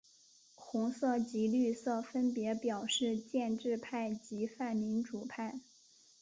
[0.55, 5.59] 红色及绿色分别表示建制派及泛民主派。